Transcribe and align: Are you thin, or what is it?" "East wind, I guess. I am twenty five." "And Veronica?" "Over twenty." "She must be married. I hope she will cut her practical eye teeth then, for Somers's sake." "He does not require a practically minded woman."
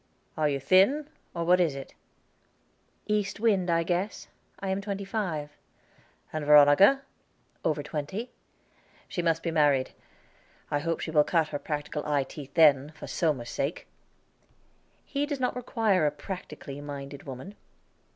Are 0.35 0.49
you 0.49 0.59
thin, 0.59 1.07
or 1.35 1.43
what 1.45 1.59
is 1.59 1.75
it?" 1.75 1.93
"East 3.05 3.39
wind, 3.39 3.69
I 3.69 3.83
guess. 3.83 4.27
I 4.59 4.69
am 4.69 4.81
twenty 4.81 5.05
five." 5.05 5.51
"And 6.33 6.43
Veronica?" 6.43 7.03
"Over 7.63 7.83
twenty." 7.83 8.31
"She 9.07 9.21
must 9.21 9.43
be 9.43 9.51
married. 9.51 9.91
I 10.71 10.79
hope 10.79 11.01
she 11.01 11.11
will 11.11 11.23
cut 11.23 11.49
her 11.49 11.59
practical 11.59 12.03
eye 12.03 12.23
teeth 12.23 12.55
then, 12.55 12.91
for 12.95 13.05
Somers's 13.05 13.53
sake." 13.53 13.85
"He 15.05 15.27
does 15.27 15.39
not 15.39 15.55
require 15.55 16.07
a 16.07 16.11
practically 16.11 16.81
minded 16.81 17.25
woman." 17.27 17.53